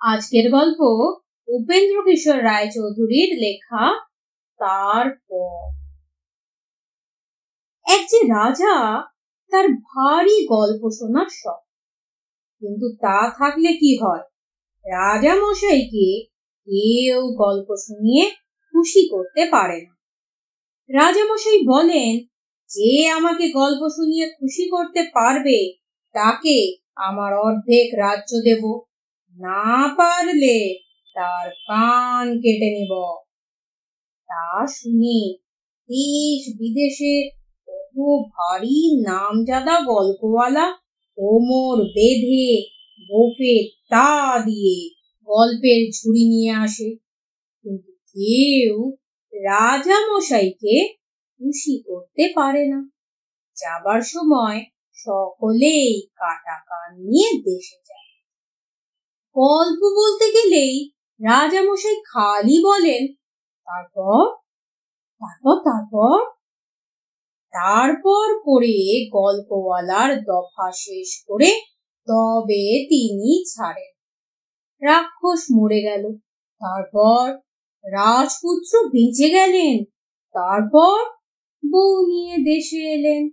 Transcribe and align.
আজকের 0.00 0.50
গল্প 0.50 0.80
উপেন্দ্র 1.48 2.02
কিশোর 2.02 2.44
রায়চৌধুরীর 2.44 3.38
লেখা 3.38 4.06
তারপর 4.58 5.80
এক 7.92 8.06
যে 8.10 8.18
রাজা 8.18 9.02
তার 9.50 9.68
ভারী 9.68 10.46
গল্প 10.46 10.88
শোনার 10.98 11.26
শখ। 11.30 11.60
কিন্তু 12.58 12.96
তা 12.96 13.30
থাকলে 13.30 13.68
কি 13.68 13.98
হয়? 13.98 14.22
রাজা 14.86 15.34
মশাইকে 15.34 16.24
কেউ 16.64 17.20
গল্প 17.22 17.74
শুনিয়ে 17.86 18.30
খুশি 18.72 19.08
করতে 19.08 19.46
পারে 19.50 19.82
না। 19.82 20.00
রাজামশাই 20.94 21.58
বলেন, 21.66 22.26
যে 22.68 23.08
আমাকে 23.08 23.48
গল্প 23.48 23.88
শুনিয়ে 23.88 24.28
খুশি 24.28 24.70
করতে 24.70 25.02
পারবে, 25.02 25.72
তাকে 26.12 26.76
আমার 26.96 27.38
অর্ধেক 27.38 27.90
রাজ্য 27.94 28.36
দেব। 28.44 28.89
না 29.40 29.94
পারলে 29.98 30.78
তার 31.14 31.50
কান 31.50 32.26
কেটে 32.40 32.68
নিব। 32.70 32.92
তা 34.28 34.66
শুনে 34.66 35.20
দেশ 35.90 36.42
বিদেশে 36.58 37.30
কত 37.68 37.96
ভারী 38.28 39.02
নামজাদা 39.02 39.80
গল্পওয়ালা 39.80 40.66
কোমর 41.18 41.78
বেঁধে 41.82 42.50
গোফে 43.08 43.68
তা 43.90 44.38
দিয়ে 44.38 44.90
গল্পের 45.28 45.80
ঝুড়ি 45.92 46.24
নিয়ে 46.28 46.50
আসে। 46.50 46.88
কিন্তু 47.62 47.92
কেউ 47.92 48.92
রাজা 49.32 49.98
মশাইকে 50.06 50.94
খুশি 51.40 51.82
করতে 51.86 52.32
পারে 52.34 52.66
না। 52.66 52.90
যাবার 53.56 54.00
সময় 54.00 54.64
সকলেই 54.92 56.06
কাটা 56.14 56.56
কান 56.68 56.90
নিয়ে 57.00 57.30
দেশে 57.32 57.78
যায়। 57.88 57.99
গল্প 59.34 59.80
বলতে 59.82 60.26
গেলেই 60.32 60.90
রাজামশাই 61.24 61.94
খালি 61.94 62.64
বলেন, 62.64 63.14
তারপর? 63.66 64.36
তারপর 65.20 65.54
তারপর? 65.54 66.30
তারপর 67.52 68.38
করে 68.38 69.08
গল্পওয়ালার 69.12 70.22
দফা 70.24 70.70
শেষ 70.72 71.24
করে 71.26 71.50
তবে 72.06 72.86
তিনি 72.88 73.44
ছাড়েন। 73.44 73.90
রাক্ষস 74.86 75.44
মরে 75.56 75.80
গেল। 75.80 76.02
তারপর 76.60 77.36
রাজপুত্র 77.84 78.88
বেঁচে 78.88 79.30
গেলেন। 79.30 79.84
তারপর 80.32 81.10
বউ 81.72 82.06
নিয়ে 82.06 82.36
দেশে 82.36 82.76
এলেন। 82.76 83.28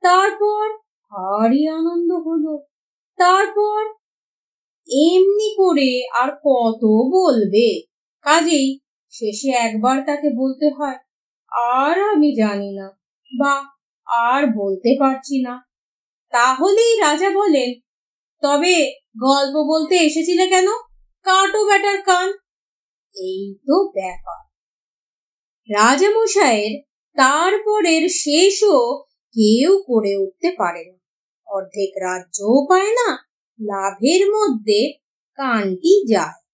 তারপর 0.00 0.76
ভারী 1.10 1.68
আনন্দ 1.68 2.12
হলো। 2.12 2.58
তারপর 3.16 4.03
এমনি 4.88 5.54
করে 5.56 6.08
আর 6.18 6.28
কত 6.28 6.84
বলবে? 7.10 7.80
কাজেই 8.22 8.78
শেষে 9.10 9.50
একবার 9.50 10.04
তাকে 10.06 10.30
বলতে 10.36 10.68
হয়, 10.68 10.98
আর 11.52 12.02
আমি 12.02 12.36
জানি 12.36 12.74
না 12.74 12.98
বা 13.38 13.64
আর 14.06 14.46
বলতে 14.46 14.96
পারছি 15.00 15.42
না। 15.42 15.66
তাহলেই 16.30 16.98
রাজা 16.98 17.30
বলেন, 17.30 17.74
তবে 18.42 18.92
গল্প 19.20 19.56
বলতে 19.56 19.94
এসেছিলে 19.96 20.46
কেন? 20.46 20.66
কাটো 21.22 21.64
ব্যাটার 21.64 22.02
কান। 22.02 22.28
এই 23.16 23.54
তো 23.66 23.92
ব্যাপার। 23.94 24.44
রাজামশাইয়ের 25.68 26.82
তারপরের 27.16 28.08
শেষও 28.08 29.04
কেউ 29.34 29.82
করে 29.86 30.16
উঠতে 30.16 30.52
পারে 30.58 30.84
না। 30.84 30.98
অর্ধেক 31.46 31.92
রাজ্যও 32.00 32.66
পায় 32.70 32.90
না 32.90 33.23
লাভের 33.60 34.26
মধ্যে 34.26 34.92
কানটি 35.34 36.12
যায়। 36.12 36.44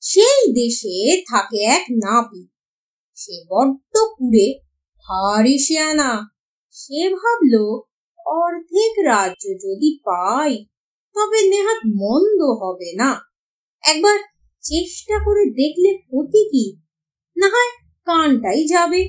সেই 0.00 0.52
দেশে 0.52 1.22
থাকে 1.28 1.56
এক 1.56 1.84
নাপি। 1.90 2.48
সে 3.14 3.44
বড্ড 3.50 3.96
কুড়ে, 3.96 4.58
ভারী 4.98 5.76
আনা 5.76 6.30
সে 6.70 7.08
ভাবল, 7.08 7.80
অর্ধেক 8.26 9.04
রাজ্য 9.04 9.44
যদি 9.48 9.98
পাই, 9.98 10.64
তবে 11.14 11.48
নেহাত 11.48 11.78
মন্দ 11.86 12.42
হবে 12.42 12.92
না। 12.96 13.20
একবার 13.82 14.18
চেষ্টা 14.62 15.24
করে 15.24 15.44
দেখলে 15.44 15.98
ক্ষতি 15.98 16.48
কি? 16.48 16.80
না 17.36 17.48
হয় 17.48 17.70
কানটাই 18.04 18.66
যাবে। 18.66 19.00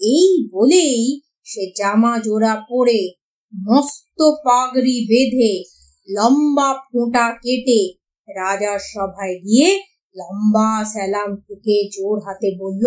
এই 0.00 0.48
বলেই 0.52 1.20
সে 1.44 1.72
জামা 1.76 2.18
জোড়া 2.18 2.62
পরে 2.70 3.12
মস্ত 3.54 4.22
পাগড়ি 4.22 5.06
বেঁধে 5.08 5.73
লম্বা 6.08 6.74
ফোঁটা 6.74 7.30
কেটে 7.42 7.80
রাজার 8.28 8.78
সভায় 8.78 9.34
গিয়ে 9.40 9.80
লম্বা 10.16 10.84
স্যালাম 10.84 11.36
ফুকে 11.36 11.88
জোর 11.92 12.16
হাতে 12.24 12.48
বলল, 12.58 12.84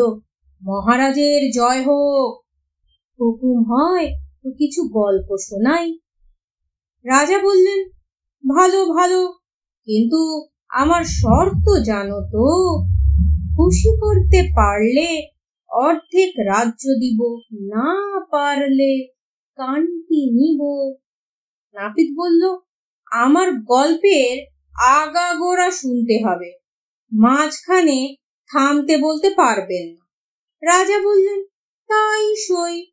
মহারাজের 0.62 1.52
জয় 1.52 1.82
হোক। 1.84 2.44
হুকুম 3.20 3.58
হয় 3.72 4.08
তো 4.44 4.50
কিছু 4.58 4.82
গল্প 4.84 5.36
শোনাই। 5.40 6.00
রাজা 7.06 7.38
বললেন, 7.38 7.80
ভালো 8.44 8.86
ভালো, 8.86 9.34
কিন্তু 9.88 10.48
আমার 10.70 11.04
শর্ত 11.04 11.66
জানো 11.86 12.20
তো। 12.32 12.48
খুশি 13.58 13.90
করতে 14.00 14.40
পারলে 14.56 15.10
অর্ধেক 15.70 16.32
রাজ্য 16.40 16.84
দিব, 16.94 17.20
না 17.74 18.20
পারলে 18.32 19.08
কানটি 19.56 20.20
নিব। 20.32 20.62
নাপিত 21.76 22.10
বলল 22.16 22.67
আমার 23.12 23.56
গল্পের 23.56 24.46
আগাগোড়া 24.80 25.72
শুনতে 25.72 26.24
হবে। 26.26 26.52
মাঝখানে 27.12 28.16
থামতে 28.50 28.98
বলতে 28.98 29.30
পারবেন 29.30 29.88
না। 29.90 30.08
রাজা 30.64 31.02
বললেন, 31.04 31.44
তাই 31.88 32.36
সই, 32.36 32.86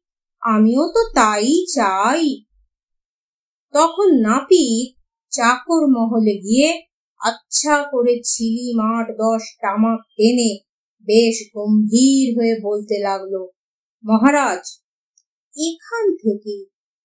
আমিও 0.42 0.88
তো 0.88 1.10
তাই 1.14 1.66
চাই। 1.74 2.44
তখন 3.72 4.08
নাপিত 4.20 4.94
চাকর 5.30 5.86
মহলে 5.86 6.34
গিয়ে 6.38 6.82
আচ্ছা 7.20 7.82
করে 7.82 8.20
ছিলি 8.24 8.74
মাঠ 8.74 9.06
দশ 9.18 9.42
টামাক 9.60 10.00
টেনে 10.16 10.58
বেশ 11.00 11.50
গম্ভীর 11.54 12.38
হয়ে 12.38 12.60
বলতে 12.62 12.98
লাগল, 13.02 13.46
মহারাজ, 14.04 14.80
এখান 15.54 16.16
থেকে 16.16 16.64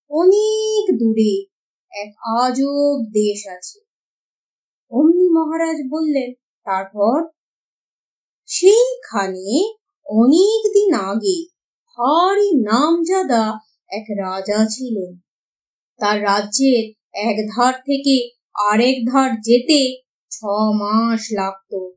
অনেক 0.09 0.97
দূরে 0.99 1.48
এক 1.91 2.13
আজব 2.21 3.05
দেশ 3.05 3.47
আছে। 3.47 3.79
অমনি 4.89 5.29
মহারাজ 5.29 5.77
বললেন, 5.89 6.33
তারপর? 6.63 7.27
সেইখানে 8.45 9.73
অনেক 10.05 10.71
দিন 10.73 10.93
আগে 10.93 11.45
ভারী 11.87 12.61
নামজাদা 12.61 13.59
এক 13.91 14.05
রাজা 14.09 14.65
ছিলেন। 14.65 15.19
তার 15.97 16.23
রাজ্যের 16.23 16.93
এক 17.13 17.47
ধার 17.55 17.73
থেকে 17.73 18.29
আরেক 18.69 19.11
ধার 19.11 19.41
যেতে 19.41 20.01
ছ 20.31 20.43
মাস 20.73 21.27
লাগত। 21.33 21.89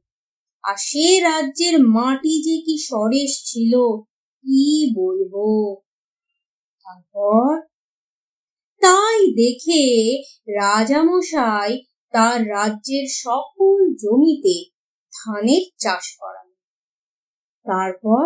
আর 0.62 0.74
সে 0.78 1.20
রাজ্যের 1.20 1.78
মাটি 1.78 2.42
যে 2.42 2.62
কি 2.62 2.78
সরেশ 2.78 3.42
ছিল, 3.44 3.72
কি 4.42 4.94
বলব? 4.96 5.34
তারপর? 6.84 7.71
তাই 8.82 9.18
দেখে 9.32 9.84
রাজামশাই 10.48 11.72
তার 12.14 12.38
রাজ্যের 12.48 13.06
সকল 13.22 13.76
জমিতে 14.02 14.56
ধানের 15.12 15.64
চাষ 15.78 16.04
করান। 16.20 16.48
তারপর 17.66 18.24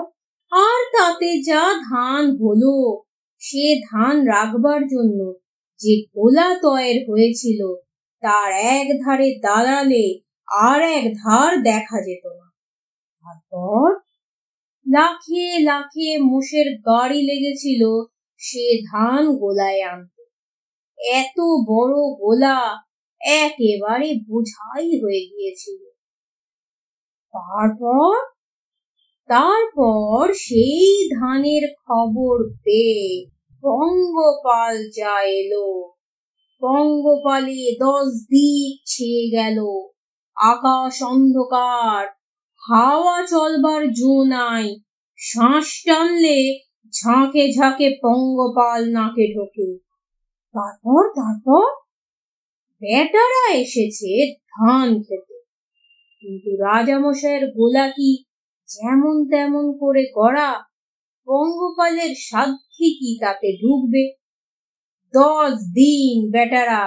আর 0.53 0.81
তাতে 0.93 1.31
যা 1.43 1.65
ধান 1.91 2.23
হলো, 2.41 2.75
সে 3.43 3.65
ধান 3.91 4.15
রাখবার 4.27 4.83
জন্য 4.89 5.21
যে 5.81 5.93
গোলা 6.15 6.49
তয়ের 6.63 6.99
হয়েছিল, 7.11 7.61
তার 8.23 8.51
এক 8.53 8.89
ধারে 9.05 9.29
দাঁড়ালে 9.43 10.05
আর 10.49 10.81
এক 10.97 11.05
ধার 11.15 11.51
দেখা 11.63 11.99
যেত 12.03 12.25
না। 12.39 12.47
তারপর 13.21 13.87
লাখে 14.87 15.47
লাখে 15.63 16.09
মোষের 16.19 16.69
গাড়ি 16.79 17.21
লেগেছিল 17.23 17.83
সে 18.41 18.65
ধান 18.93 19.23
গোলায় 19.37 19.83
আনতে। 19.83 20.16
এত 21.07 21.41
বড় 21.69 21.95
গোলা 21.95 22.83
একেবারে 23.21 24.15
বোঝাই 24.29 24.87
হয়ে 24.87 25.21
গিয়েছিল। 25.21 25.91
তারপর 27.35 28.27
তারপর 29.29 30.33
সেই 30.33 31.09
ধানের 31.09 31.75
খবর 31.87 32.55
পেয়ে 32.65 33.27
পঙ্গপাল 33.63 34.91
যা 34.97 35.23
এলো। 35.23 35.93
পঙ্গপালে 36.61 37.77
দশ 37.81 38.07
দিক 38.07 38.83
ছেয়ে 38.85 39.31
গেল। 39.31 39.59
আকাশ 40.37 41.03
অন্ধকার, 41.03 42.07
হাওয়া 42.69 43.27
চলবার 43.27 43.93
জো 43.93 44.23
নাই। 44.23 44.77
শ্বাস 45.17 45.83
টানলে 45.87 46.59
ঝাঁকে 46.91 47.53
ঝাঁকে 47.53 47.91
পঙ্গপাল 48.03 48.93
নাকে 48.93 49.35
ঢোকে। 49.35 49.86
তারপর 50.57 51.03
তারপর 51.15 51.67
বেটারা 52.83 53.45
এসেছে 53.55 54.11
ধান 54.51 54.89
খেতে। 54.99 55.37
কিন্তু 56.23 56.51
রাজামশাইয়ের 56.57 57.45
গোলা 57.51 57.87
কি 57.89 58.11
যেমন 58.69 59.15
তেমন 59.31 59.67
করে 59.81 60.03
গড়া 60.15 60.51
পঙ্গপালের 61.29 62.13
সাধ্যি 62.29 62.89
কি 62.99 63.11
তাতে 63.21 63.49
ঢুকবে? 63.61 64.03
দশ 65.15 65.53
দিন 65.53 66.31
বেটারা 66.31 66.83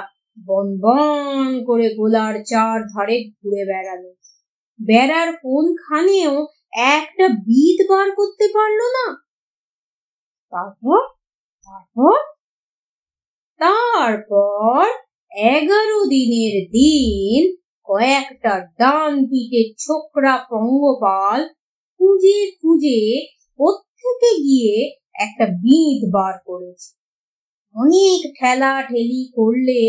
বন 0.48 0.68
বন 0.80 1.48
করে 1.66 1.88
গোলার 1.96 2.36
চার 2.44 2.78
ধারে 2.84 3.18
ঘুরে 3.30 3.64
বেড়ালো। 3.66 4.12
বেড়ার 4.80 5.30
কোনখানেও 5.36 6.34
একটা 6.96 7.26
বিদ 7.28 7.80
বার 7.90 8.08
করতে 8.12 8.46
পারল 8.56 8.80
না। 8.98 9.06
তারপর 10.54 11.02
তারপর 11.68 12.18
তারপর 13.60 14.84
এগারো 15.32 16.00
দিনের 16.06 16.56
দিন 16.72 17.42
কয়েকটা 17.88 18.54
ডান 18.80 19.14
পিঠে 19.26 19.62
ছোকরা 19.78 20.36
পঙ্গপাল 20.50 21.40
খুঁজে 22.00 22.40
খুঁজে 22.62 23.02
কোত্থেকে 23.60 24.32
গিয়ে 24.44 24.76
একটা 25.14 25.46
বিঁধ 25.46 26.02
বার 26.14 26.34
করেছে। 26.46 26.90
অনেক 27.76 28.20
ঠেলা 28.40 28.74
ঠেলি 28.82 29.24
করলে 29.36 29.82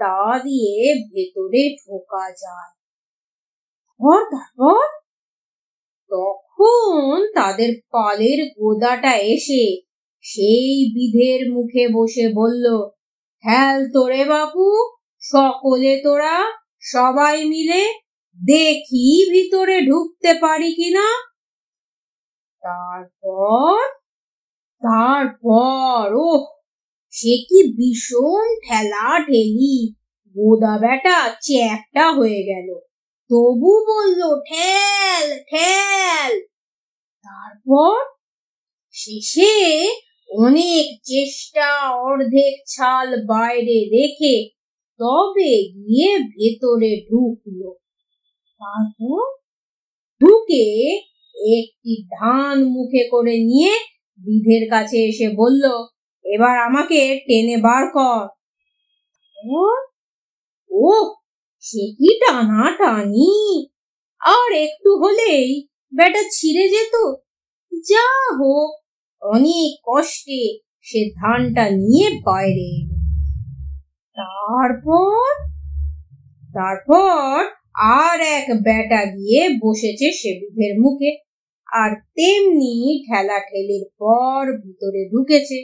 তা 0.00 0.38
দিয়ে 0.38 0.74
ভেতরে 1.12 1.62
ঢোকা 1.80 2.24
যায়। 2.42 2.72
তারপর 4.30 4.84
তখন 6.10 7.32
তাদের 7.34 7.70
পালের 7.90 8.38
গোদাটা 8.58 9.16
এসে 9.16 9.64
সেই 10.24 10.74
বিধের 10.94 11.40
মুখে 11.52 11.84
বসে 11.88 12.26
বলল 12.34 12.64
হ্যাল 13.44 13.90
তোরে 13.92 14.24
বাপু 14.24 14.66
সকলে 15.22 16.00
তোরা 16.04 16.36
সবাই 16.80 17.44
মিলে 17.44 17.82
দেখি 18.38 19.30
ভিতরে 19.30 19.80
ঢুকতে 19.80 20.34
পারি 20.34 20.74
কিনা। 20.74 21.08
তারপর 22.62 23.78
তারপর 24.82 26.14
ও 26.14 26.30
সে 27.10 27.34
কি 27.48 27.60
ভীষণ 27.76 28.46
ঠেলা 28.64 29.18
ঠেলি। 29.26 29.94
গোদা 30.36 30.78
বেটা 30.78 31.18
চ্যাপটা 31.40 32.12
হয়ে 32.12 32.42
গেল। 32.42 32.68
তবু 33.30 33.72
বলল, 33.86 34.20
ঠেল 34.48 35.26
ঠেল। 35.50 36.32
তারপর 37.26 37.96
শেষে 38.94 39.54
অনেক 40.38 41.00
চেষ্টা 41.02 41.68
অর্ধেক 41.90 42.54
ছাল 42.66 43.08
বাইরে 43.26 43.78
রেখে 43.94 44.50
তবে 45.00 45.52
গিয়ে 45.74 46.18
ভেতরে 46.18 46.90
ঢুকলো। 47.10 47.70
তারপর 48.60 49.22
ঢুকে 50.20 50.64
একটি 51.54 52.02
ধান 52.20 52.64
মুখে 52.64 53.08
করে 53.10 53.38
নিয়ে 53.38 53.72
বিধের 54.20 54.70
কাছে 54.70 54.98
এসে 55.04 55.28
বলল, 55.28 55.64
এবার 56.24 56.58
আমাকে 56.58 57.20
টেনে 57.28 57.56
বার 57.56 57.84
কর। 57.92 58.24
ও 60.70 61.14
সে 61.58 61.82
কি 61.98 62.10
টানা 62.20 62.64
টানি 62.78 63.34
আর 64.20 64.52
একটু 64.52 64.90
হলেই 64.96 65.68
বেটা 65.94 66.22
ছিঁড়ে 66.32 66.68
যেত। 66.68 66.94
যা 67.72 68.06
হোক 68.38 68.83
অনেক 69.24 69.70
কষ্টে 69.84 70.42
সে 70.80 71.00
ধানটা 71.16 71.64
নিয়ে 71.70 72.08
বাইরে 72.24 72.66
এলো। 72.78 72.96
তারপর 74.16 75.26
তারপর 76.54 77.32
আর 78.00 78.18
এক 78.38 78.46
বেটা 78.62 79.02
গিয়ে 79.06 79.42
বসেছে 79.64 80.06
সে 80.12 80.30
বিধের 80.40 80.74
মুখে। 80.80 81.10
আর 81.72 81.90
তেমনি 82.14 82.74
ঠেলা 83.06 83.38
ঠেলির 83.38 83.84
পর 83.98 84.40
ভিতরে 84.62 85.02
ঢুকেছে। 85.12 85.58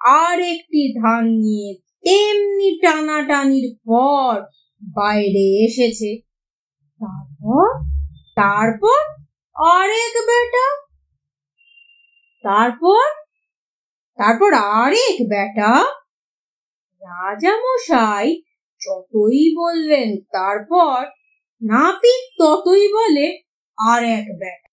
আর 0.00 0.36
একটি 0.54 0.82
ধান 1.02 1.24
নিয়ে 1.36 1.70
তেমনি 2.04 2.68
টানাটানির 2.82 3.68
পর 3.86 4.32
বাইরে 4.82 5.44
এসেছে। 5.66 6.10
তারপর 7.00 7.66
তারপর 8.36 9.00
আরেক 9.56 10.14
বেটা 10.28 10.66
তারপর? 12.42 13.22
তারপর 14.18 14.54
আরেক 14.54 15.28
বেটা 15.28 15.84
রাজামশাই 17.02 18.42
যতই 18.80 19.54
বললেন, 19.56 20.16
তারপর 20.16 21.06
নাপিত 21.62 22.24
ততই 22.38 22.92
বলে 22.92 23.42
আর 23.78 24.04
এক 24.04 24.26
বেটা 24.38 24.72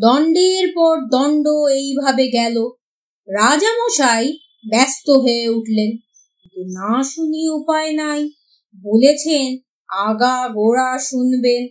দণ্ডের 0.00 0.68
পর 0.74 0.96
দণ্ড 1.00 1.48
এইভাবে 1.48 2.28
গেল। 2.28 2.56
রাজামশাই 3.28 4.38
ব্যস্ত 4.70 5.10
হয়ে 5.10 5.48
উঠলেন। 5.48 5.90
কিন্তু 6.40 6.60
না 6.60 7.02
শুনি 7.02 7.48
উপায় 7.48 7.92
নাই। 7.92 8.20
বলেছেন, 8.82 9.58
আগা 9.88 10.48
গোড়া 10.48 10.98
শুনবেন, 10.98 11.66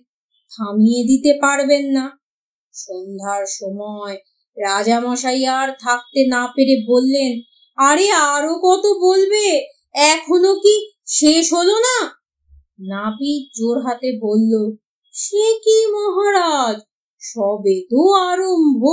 থামিয়ে 0.49 1.03
দিতে 1.03 1.39
পারবেন 1.41 1.85
না। 1.85 2.19
সন্ধ্যার 2.73 3.45
সময় 3.45 4.17
রাজামশাই 4.59 5.45
আর 5.45 5.69
থাকতে 5.79 6.27
না 6.27 6.47
পেরে 6.55 6.75
বললেন, 6.87 7.31
আরে 7.77 8.11
আরও 8.11 8.53
কত 8.63 8.85
বলবে? 9.01 9.45
এখনও 9.93 10.53
কি 10.55 10.75
শেষ 11.07 11.53
হলো 11.53 11.75
না? 11.79 11.97
নাপিত 12.79 13.43
জোর 13.57 13.77
হাতে 13.85 14.09
বলল, 14.21 14.53
সে 15.13 15.45
কি 15.63 15.77
মহারাজ? 15.85 16.77
সবে 17.21 17.81
তো 17.89 18.01
আরম্ভ। 18.13 18.83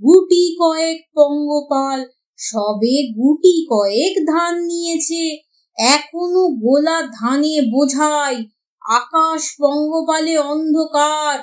গুটি 0.00 0.56
কয়েক 0.60 0.98
পঙ্গপাল, 1.14 1.98
সবে 2.38 2.94
গুটি 3.18 3.66
কয়েক 3.70 4.14
ধান 4.26 4.54
নিয়েছে। 4.62 5.24
এখনও 5.78 6.44
গোলা 6.48 6.98
ধানে 7.20 7.60
বোঝাই, 7.72 8.36
আকাশ 8.82 9.42
পঙ্গপালে 9.60 10.38
অন্ধকার। 10.38 11.38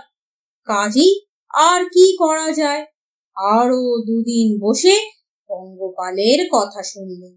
কাজেই 0.67 1.11
আর 1.53 1.81
কি 1.85 2.17
করা 2.17 2.51
যায়? 2.51 2.85
আরও 3.39 3.81
দুদিন 4.07 4.59
বসে 4.61 4.95
পঙ্গপালের 5.49 6.39
কথা 6.51 6.83
শুনলেন 6.83 7.35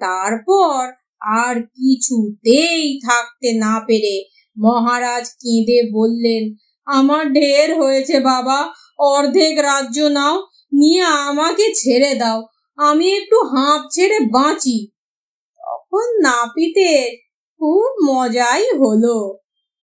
তারপর 0.00 0.92
আর 1.22 1.62
কিছুতেই 1.62 3.00
থাকতে 3.00 3.52
না 3.54 3.80
পেরে 3.86 4.24
মহারাজ 4.56 5.28
কেঁদে 5.28 5.90
বললেন, 5.92 6.54
আমার 6.86 7.32
ঢের 7.32 7.78
হয়েছে 7.78 8.20
বাবা, 8.20 8.72
অর্ধেক 8.98 9.58
রাজ্য 9.58 9.98
নাও, 10.00 10.42
নিয়ে 10.72 11.02
আমাকে 11.02 11.72
ছেড়ে 11.74 12.14
দাও, 12.14 12.38
আমি 12.78 13.06
একটু 13.12 13.38
হাঁপ 13.42 13.82
ছেড়ে 13.90 14.18
বাঁচি। 14.20 14.78
তখন 15.60 16.06
নাপিতের 16.20 17.08
খুব 17.60 17.88
মজাই 18.04 18.64
হলো। 18.78 19.18